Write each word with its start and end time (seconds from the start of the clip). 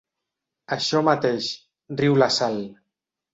Això 0.75 1.01
mateix, 1.07 1.51
riu 2.01 2.17
la 2.23 2.31
Sal. 2.39 2.59